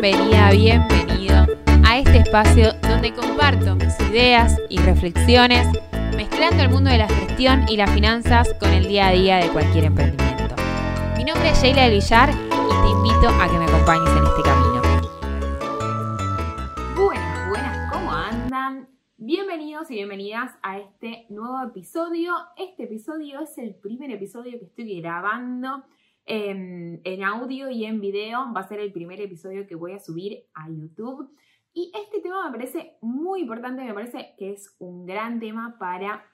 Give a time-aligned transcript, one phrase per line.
[0.00, 1.34] Bienvenida, bienvenido
[1.84, 5.66] a este espacio donde comparto mis ideas y reflexiones
[6.16, 9.48] mezclando el mundo de la gestión y las finanzas con el día a día de
[9.48, 10.54] cualquier emprendimiento.
[11.16, 14.42] Mi nombre es Sheila del Villar y te invito a que me acompañes en este
[14.44, 14.82] camino.
[16.94, 18.88] Buenas, buenas, ¿cómo andan?
[19.16, 22.34] Bienvenidos y bienvenidas a este nuevo episodio.
[22.56, 25.82] Este episodio es el primer episodio que estoy grabando
[26.28, 28.52] en, audio y en video.
[28.54, 31.30] Va a ser el primer episodio que voy a subir a YouTube.
[31.72, 36.24] Y este tema me parece muy importante, me parece que es un gran tema para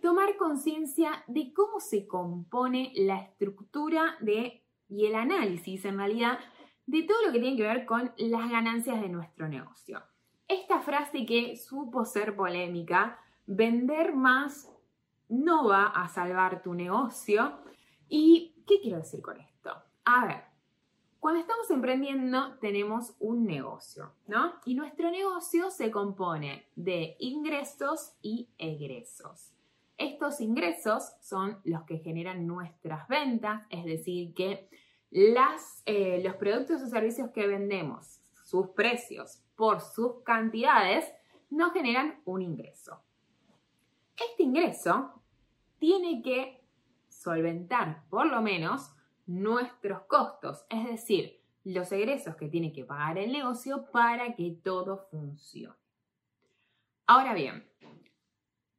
[0.00, 6.38] tomar conciencia de cómo se compone la estructura de, y el análisis en realidad
[6.86, 10.02] de todo lo que tiene que ver con las ganancias de nuestro negocio.
[10.46, 14.72] Esta frase que supo ser polémica, vender más
[15.28, 17.58] no va a salvar tu negocio.
[18.08, 19.72] ¿Y qué quiero decir con esto?
[20.04, 20.44] A ver,
[21.18, 24.54] cuando estamos emprendiendo tenemos un negocio, ¿no?
[24.64, 29.52] Y nuestro negocio se compone de ingresos y egresos.
[29.96, 34.68] Estos ingresos son los que generan nuestras ventas, es decir, que
[35.10, 41.04] las, eh, los productos o servicios que vendemos, sus precios por sus cantidades,
[41.50, 43.00] nos generan un ingreso.
[44.16, 45.20] Este ingreso
[45.78, 46.57] tiene que
[47.18, 48.92] solventar por lo menos
[49.26, 55.08] nuestros costos, es decir, los egresos que tiene que pagar el negocio para que todo
[55.10, 55.76] funcione.
[57.06, 57.68] Ahora bien,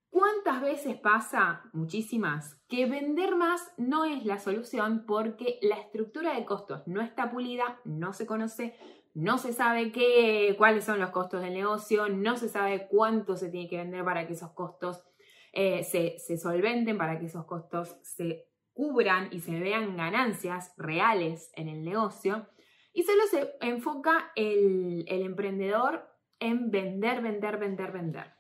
[0.10, 6.46] ¿cuántas veces pasa, muchísimas, que vender más no es la solución porque la estructura de
[6.46, 8.76] costos no está pulida, no se conoce,
[9.14, 13.50] no se sabe qué, cuáles son los costos del negocio, no se sabe cuánto se
[13.50, 15.04] tiene que vender para que esos costos
[15.54, 21.68] eh, se, solventen, para que esos costos se cubran y se vean ganancias reales en
[21.68, 22.48] el negocio.
[22.94, 26.08] Y solo se enfoca el, el emprendedor
[26.40, 28.34] en vender, vender, vender, vender.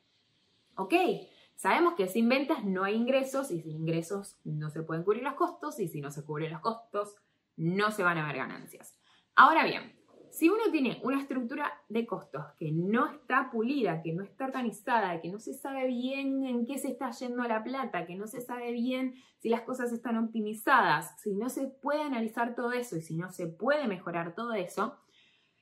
[0.75, 0.93] ¿Ok?
[1.55, 5.33] Sabemos que sin ventas no hay ingresos y sin ingresos no se pueden cubrir los
[5.33, 7.15] costos y si no se cubren los costos
[7.57, 8.97] no se van a ver ganancias.
[9.35, 9.98] Ahora bien,
[10.31, 15.21] si uno tiene una estructura de costos que no está pulida, que no está organizada,
[15.21, 18.41] que no se sabe bien en qué se está yendo la plata, que no se
[18.41, 23.01] sabe bien si las cosas están optimizadas, si no se puede analizar todo eso y
[23.01, 24.97] si no se puede mejorar todo eso,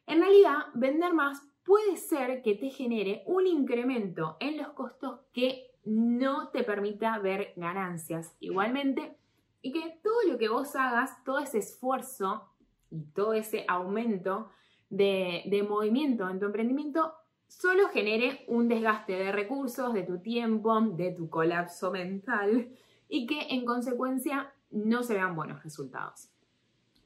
[0.06, 5.72] en realidad vender más puede ser que te genere un incremento en los costos que
[5.84, 9.18] no te permita ver ganancias igualmente
[9.62, 12.50] y que todo lo que vos hagas, todo ese esfuerzo
[12.92, 14.50] y todo ese aumento
[14.90, 17.14] de, movimiento en tu emprendimiento
[17.48, 22.70] solo genere un desgaste de recursos, de tu tiempo, de tu colapso mental
[23.10, 26.30] y que en consecuencia no se vean buenos resultados.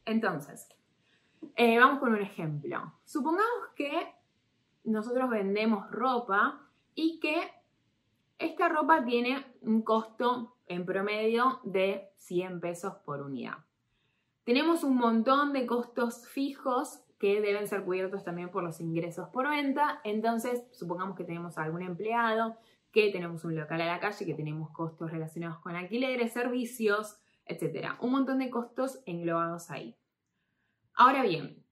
[0.05, 0.67] Entonces,
[1.55, 2.93] eh, vamos con un ejemplo.
[3.05, 4.13] Supongamos que
[4.83, 7.51] nosotros vendemos ropa y que
[8.39, 13.57] esta ropa tiene un costo en promedio de 100 pesos por unidad.
[14.43, 19.47] Tenemos un montón de costos fijos que deben ser cubiertos también por los ingresos por
[19.47, 20.01] venta.
[20.03, 22.57] Entonces, supongamos que tenemos algún empleado,
[22.91, 27.91] que tenemos un local a la calle, que tenemos costos relacionados con alquileres, servicios, etc.
[28.01, 29.95] Un montón de costos englobados ahí.
[30.95, 31.63] Ahora bien,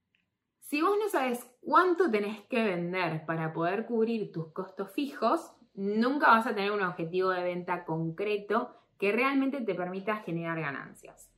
[0.59, 6.27] si vos no sabes cuánto tenés que vender para poder cubrir tus costos fijos, nunca
[6.27, 11.28] vas a tener un objetivo de venta concreto que realmente te permita generar ganancias.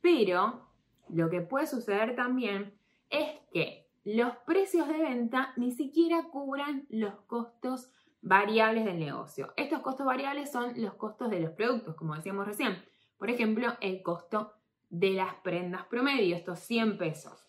[0.00, 0.66] Pero
[1.08, 2.74] lo que puede suceder también
[3.10, 7.90] es que los precios de venta ni siquiera cubran los costos
[8.22, 9.52] variables del negocio.
[9.56, 12.82] Estos costos variables son los costos de los productos, como decíamos recién.
[13.18, 14.54] Por ejemplo, el costo
[14.88, 17.46] de las prendas promedio, estos 100 pesos.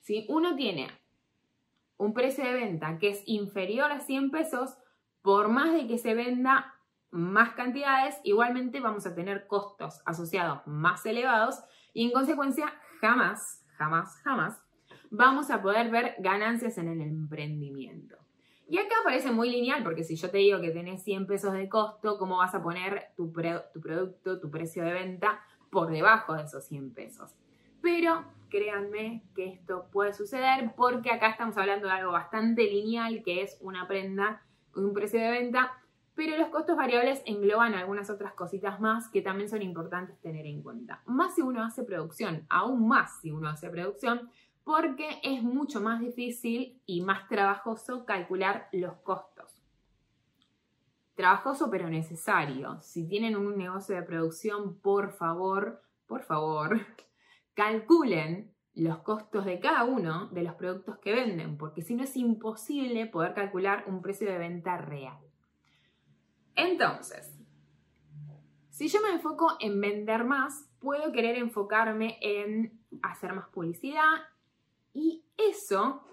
[0.00, 0.88] Si uno tiene
[1.96, 4.76] un precio de venta que es inferior a 100 pesos,
[5.22, 6.75] por más de que se venda
[7.16, 11.60] más cantidades, igualmente vamos a tener costos asociados más elevados
[11.92, 14.60] y en consecuencia jamás, jamás, jamás
[15.10, 18.16] vamos a poder ver ganancias en el emprendimiento.
[18.68, 21.68] Y acá parece muy lineal porque si yo te digo que tenés 100 pesos de
[21.68, 23.32] costo, ¿cómo vas a poner tu,
[23.72, 27.34] tu producto, tu precio de venta por debajo de esos 100 pesos?
[27.80, 33.42] Pero créanme que esto puede suceder porque acá estamos hablando de algo bastante lineal que
[33.42, 34.42] es una prenda
[34.74, 35.72] un precio de venta
[36.16, 40.62] pero los costos variables engloban algunas otras cositas más que también son importantes tener en
[40.62, 41.02] cuenta.
[41.04, 44.30] Más si uno hace producción, aún más si uno hace producción,
[44.64, 49.62] porque es mucho más difícil y más trabajoso calcular los costos.
[51.14, 52.80] Trabajoso pero necesario.
[52.80, 56.80] Si tienen un negocio de producción, por favor, por favor,
[57.54, 62.16] calculen los costos de cada uno de los productos que venden, porque si no es
[62.16, 65.18] imposible poder calcular un precio de venta real.
[66.56, 67.32] Entonces,
[68.70, 74.24] si yo me enfoco en vender más, puedo querer enfocarme en hacer más publicidad
[74.92, 76.04] y eso,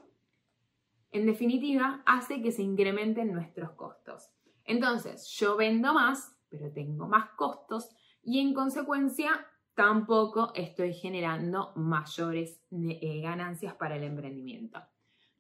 [1.12, 4.30] en definitiva, hace que se incrementen nuestros costos.
[4.66, 7.90] Entonces, yo vendo más, pero tengo más costos
[8.24, 14.82] y en consecuencia tampoco estoy generando mayores eh, ganancias para el emprendimiento.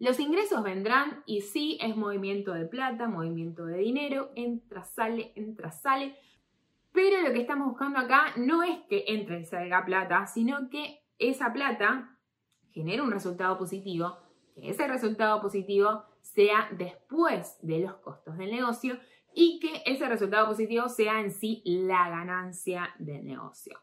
[0.03, 5.71] Los ingresos vendrán y sí es movimiento de plata, movimiento de dinero, entra, sale, entra,
[5.71, 6.17] sale,
[6.91, 11.05] pero lo que estamos buscando acá no es que entre y salga plata, sino que
[11.19, 12.17] esa plata
[12.71, 14.17] genere un resultado positivo,
[14.55, 18.99] que ese resultado positivo sea después de los costos del negocio
[19.33, 23.79] y que ese resultado positivo sea en sí la ganancia del negocio.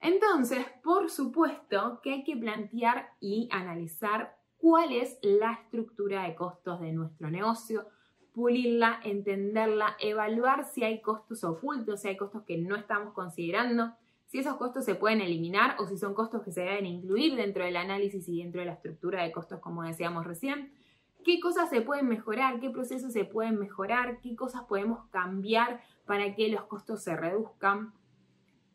[0.00, 6.78] Entonces, por supuesto que hay que plantear y analizar cuál es la estructura de costos
[6.78, 7.88] de nuestro negocio,
[8.32, 13.92] pulirla, entenderla, evaluar si hay costos ocultos, si hay costos que no estamos considerando,
[14.26, 17.64] si esos costos se pueden eliminar o si son costos que se deben incluir dentro
[17.64, 20.72] del análisis y dentro de la estructura de costos como decíamos recién.
[21.24, 22.60] ¿Qué cosas se pueden mejorar?
[22.60, 24.20] ¿Qué procesos se pueden mejorar?
[24.20, 27.92] ¿Qué cosas podemos cambiar para que los costos se reduzcan?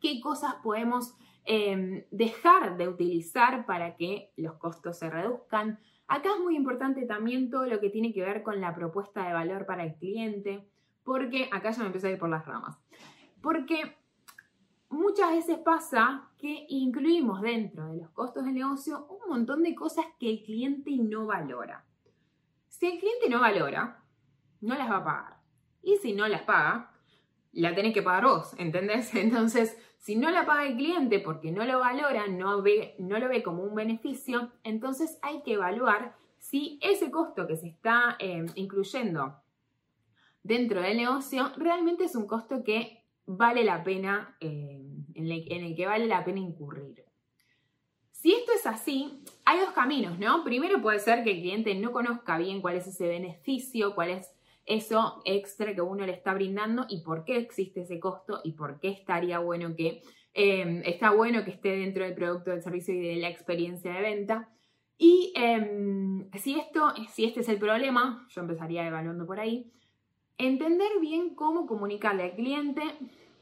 [0.02, 1.16] ¿Qué cosas podemos
[1.50, 5.78] em, dejar de utilizar para que los costos se reduzcan?
[6.06, 9.32] Acá es muy importante también todo lo que tiene que ver con la propuesta de
[9.32, 10.68] valor para el cliente,
[11.04, 12.78] porque acá ya me empecé a ir por las ramas.
[13.40, 13.96] Porque
[14.90, 20.04] muchas veces pasa que incluimos dentro de los costos del negocio un montón de cosas
[20.20, 21.84] que el cliente no valora.
[22.68, 24.02] Si el cliente no valora,
[24.60, 25.36] no las va a pagar.
[25.82, 26.92] Y si no las paga,
[27.52, 29.14] la tenés que pagar vos, ¿entendés?
[29.14, 33.28] Entonces, si no la paga el cliente porque no lo valora, no, ve, no lo
[33.28, 38.46] ve como un beneficio, entonces hay que evaluar si ese costo que se está eh,
[38.54, 39.42] incluyendo
[40.42, 44.80] dentro del negocio realmente es un costo que vale la pena, eh,
[45.14, 47.04] en, el, que vale la pena incurrir.
[48.12, 50.42] Si esto es así, hay dos caminos, ¿no?
[50.42, 54.32] Primero puede ser que el cliente no conozca bien cuál es ese beneficio, cuál es
[54.68, 58.78] eso extra que uno le está brindando y por qué existe ese costo y por
[58.80, 60.02] qué estaría bueno que
[60.34, 64.00] em, está bueno que esté dentro del producto, del servicio y de la experiencia de
[64.02, 64.50] venta.
[64.98, 69.72] Y em, si esto, si este es el problema, yo empezaría evaluando por ahí,
[70.36, 72.82] entender bien cómo comunicarle al cliente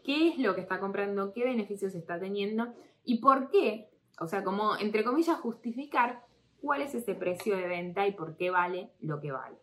[0.05, 2.73] qué es lo que está comprando, qué beneficios está teniendo
[3.05, 3.91] y por qué,
[4.21, 6.25] o sea, como entre comillas justificar
[6.61, 9.57] cuál es ese precio de venta y por qué vale lo que vale.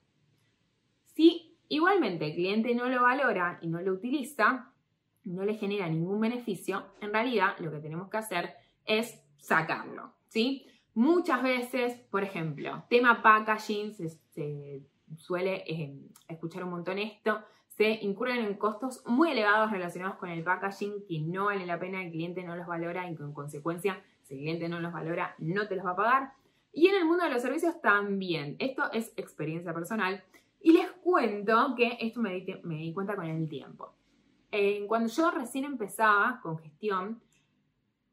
[1.16, 4.72] Si Igualmente, el cliente no lo valora y no lo utiliza,
[5.24, 8.54] no le genera ningún beneficio, en realidad lo que tenemos que hacer
[8.86, 10.68] es sacarlo, ¿sí?
[10.94, 14.84] Muchas veces, por ejemplo, tema packaging, se,
[15.18, 15.98] suele eh,
[16.28, 21.22] escuchar un montón esto, se incurren en costos muy elevados relacionados con el packaging que
[21.22, 24.70] no vale la pena, el cliente no los valora y con consecuencia, si el cliente
[24.70, 26.34] no los valora, no te los va a pagar.
[26.72, 28.58] Y en el mundo de los servicios también.
[28.60, 30.24] Esto es experiencia personal.
[30.64, 33.94] Y les cuento que esto me di, cuenta con el tiempo.
[34.52, 37.22] Eh, cuando yo recién empezaba con gestión,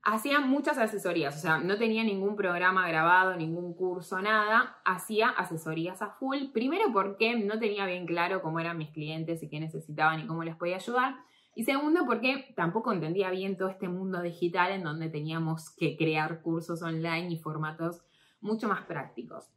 [0.03, 6.03] hacía muchas asesorías, o sea, no tenía ningún programa grabado, ningún curso, nada, hacía asesorías
[6.03, 10.21] a full, primero porque no tenía bien claro cómo eran mis clientes y qué necesitaban
[10.21, 11.17] y cómo les podía ayudar,
[11.55, 16.43] y segundo porque tampoco entendía bien todo este mundo digital en donde teníamos que crear
[16.43, 18.03] cursos online y formatos
[18.43, 19.51] mucho más prácticos.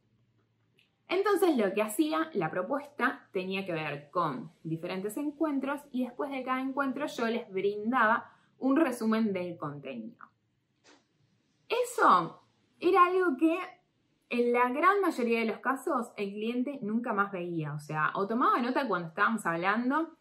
[1.08, 6.42] Entonces lo que hacía, la propuesta, tenía que ver con diferentes encuentros y después de
[6.42, 10.26] cada encuentro yo les brindaba un resumen del contenido.
[11.68, 12.42] Eso
[12.80, 13.58] era algo que
[14.30, 18.26] en la gran mayoría de los casos el cliente nunca más veía, o sea, o
[18.26, 20.16] tomaba nota cuando estábamos hablando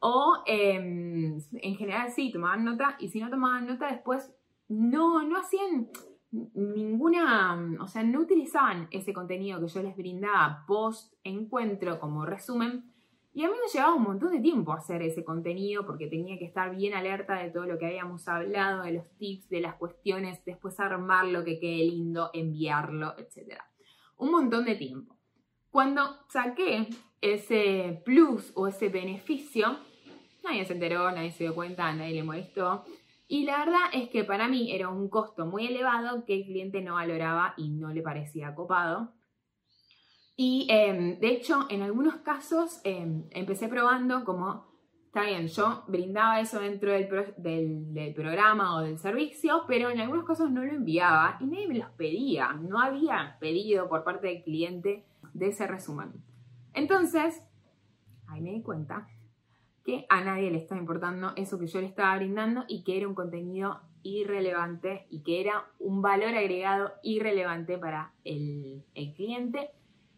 [0.00, 4.32] o em, en general sí, tomaban nota y si no tomaban nota después
[4.68, 5.88] no, no hacían
[6.30, 12.92] ninguna, o sea, no utilizaban ese contenido que yo les brindaba post encuentro como resumen.
[13.32, 16.44] Y a mí me llevaba un montón de tiempo hacer ese contenido porque tenía que
[16.44, 20.44] estar bien alerta de todo lo que habíamos hablado, de los tips, de las cuestiones,
[20.44, 23.60] después armarlo, que quede lindo, enviarlo, etc.
[24.16, 25.16] Un montón de tiempo.
[25.70, 26.88] Cuando saqué
[27.20, 29.76] ese plus o ese beneficio,
[30.42, 32.84] nadie se enteró, nadie se dio cuenta, nadie le molestó.
[33.30, 36.80] Y la verdad es que para mí era un costo muy elevado que el cliente
[36.80, 39.12] no valoraba y no le parecía copado.
[40.34, 44.66] Y em, de hecho, en algunos casos em, empecé probando como
[45.06, 50.24] está bien, yo brindaba eso dentro del, del, programa o del servicio, pero en algunos
[50.24, 52.54] casos no lo enviaba y nadie me los pedía.
[52.54, 55.04] No había pedido por parte del cliente
[55.34, 56.12] de ese resumen.
[56.72, 57.42] Entonces,
[58.26, 59.06] ahí me di cuenta
[59.88, 63.08] que a nadie le estaba importando eso que yo le estaba brindando y que era
[63.08, 69.70] un contenido irrelevante y que era un valor agregado irrelevante para el, el cliente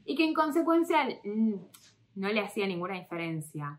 [0.05, 3.79] y que en consecuencia no le hacía ninguna diferencia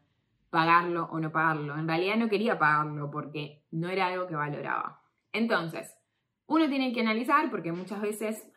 [0.49, 1.77] pagarlo o no pagarlo.
[1.77, 5.01] En realidad no quería pagarlo porque no era algo que valoraba.
[5.33, 5.97] Entonces,
[6.47, 8.49] uno tiene que analizar porque muchas veces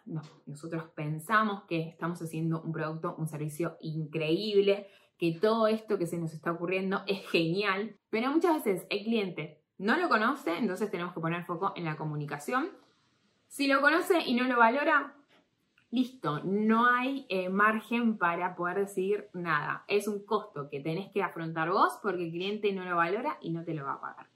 [0.47, 4.87] nosotros pensamos que estamos haciendo un producto, un servicio increíble,
[5.19, 9.61] que todo esto que se nos está ocurriendo es genial, pero muchas veces el cliente
[9.79, 12.71] no lo conoce, entonces tenemos que poner foco en la comunicación.
[13.49, 15.15] Si lo conoce y no lo valora,
[15.91, 19.85] listo, no hay eh, margen para poder decir nada.
[19.87, 23.51] Es un costo que tenés que afrontar vos porque el cliente no lo valora y
[23.51, 24.27] no te lo va a pagar.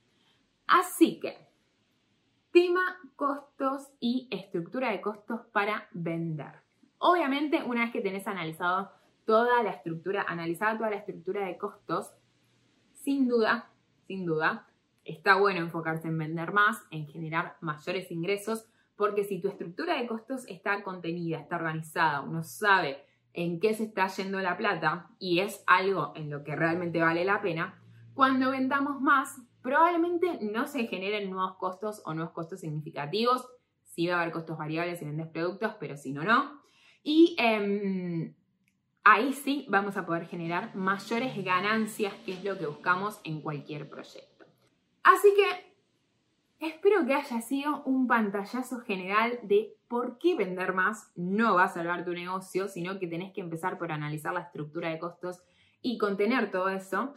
[0.66, 1.36] Así que,
[2.52, 6.52] tema costos y estructura de costos para vender.
[6.98, 8.92] Obviamente, una vez que tenés analizado
[9.28, 12.14] toda la estructura, analizada toda la estructura de costos,
[12.94, 13.70] sin duda,
[14.06, 14.66] sin duda,
[15.04, 18.64] está bueno enfocarse en vender más, en generar mayores ingresos,
[18.96, 23.04] porque si tu estructura de costos está contenida, está organizada, uno sabe
[23.34, 27.26] en qué se está yendo la plata y es algo en lo que realmente vale
[27.26, 27.82] la pena,
[28.14, 33.46] cuando vendamos más, probablemente no se generen nuevos costos o nuevos costos significativos.
[33.84, 36.62] Sí va a haber costos variables si vendes productos, pero si no, no.
[37.02, 38.34] Y em,
[39.04, 43.88] ahí sí vamos a poder generar mayores ganancias, que es lo que buscamos en cualquier
[43.88, 44.44] proyecto.
[45.02, 45.68] Así que
[46.60, 51.68] Espero que haya sido un pantallazo general de por qué vender más no va a
[51.68, 55.40] salvar tu negocio, sino que tenés que empezar por analizar la estructura de costos
[55.82, 57.14] y contener todo eso.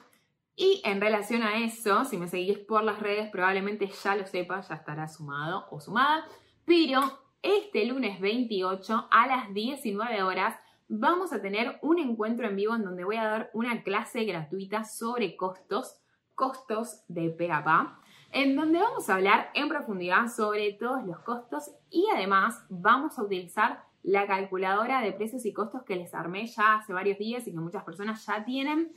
[0.55, 4.69] Y en relación a eso, si me seguís por las redes, probablemente ya lo sepas,
[4.69, 6.23] ya estará sumado o sumada.
[6.63, 7.01] Pero
[7.41, 10.55] este lunes 28 a las 19 horas
[10.93, 14.83] vamos a tener un encuentro en vivo en donde voy a dar una clase gratuita
[14.83, 15.95] sobre costos,
[16.35, 17.97] costos de PAPA
[18.33, 23.23] en donde vamos a hablar en profundidad sobre todos los costos y además vamos a
[23.23, 27.51] utilizar la calculadora de precios y costos que les armé ya hace varios días y
[27.51, 28.91] que muchas personas ya tienen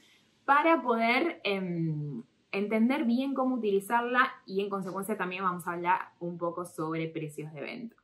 [0.45, 6.39] para poder em, entender bien cómo utilizarla y en consecuencia también vamos a hablar un
[6.39, 7.97] poco sobre precios de venta.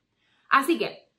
[0.49, 1.10] Así que,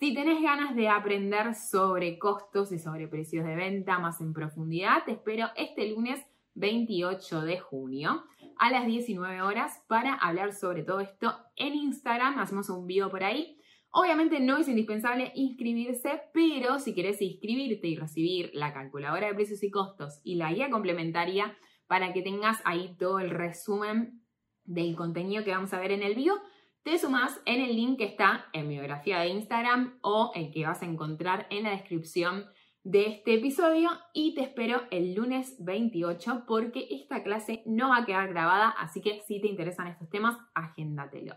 [0.00, 5.04] si tenés ganas de aprender sobre costos y sobre precios de venta más en profundidad,
[5.04, 8.24] te espero este lunes 28 de junio
[8.56, 12.38] a las 19 horas para hablar sobre todo esto en Instagram.
[12.38, 13.58] Hacemos un video por ahí.
[13.90, 19.62] Obviamente no es indispensable inscribirse, pero si querés inscribirte y recibir la calculadora de precios
[19.62, 21.54] y costos y la guía complementaria
[21.86, 24.22] para que tengas ahí todo el resumen
[24.64, 26.40] del contenido que vamos a ver en el video,
[26.82, 30.66] te sumas en el link que está en mi biografía de Instagram o el que
[30.66, 32.46] vas a encontrar en la descripción
[32.82, 38.06] de este episodio y te espero el lunes 28 porque esta clase no va a
[38.06, 41.34] quedar grabada, así que si te interesan estos temas, agéndatelo.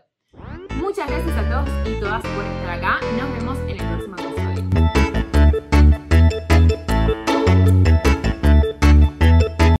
[0.76, 2.98] Muchas gracias a todos y todas por estar acá.
[3.18, 4.93] Nos vemos en el